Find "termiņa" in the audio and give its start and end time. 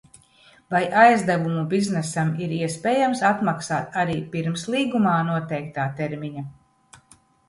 6.01-6.45